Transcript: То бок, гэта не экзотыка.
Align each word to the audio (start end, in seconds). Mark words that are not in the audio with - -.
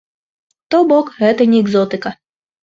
То 0.73 0.79
бок, 0.93 1.11
гэта 1.19 1.47
не 1.53 1.61
экзотыка. 1.65 2.15